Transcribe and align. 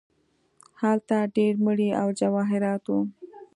هلته 0.81 1.17
ډیر 1.35 1.53
مړي 1.65 1.89
او 2.01 2.07
جواهرات 2.19 2.83
وو. 2.91 2.99